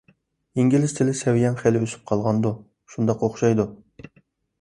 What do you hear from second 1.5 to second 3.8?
خېلى ئۆسۈپ قالغاندۇ؟_ شۇنداق ئوخشايدۇ.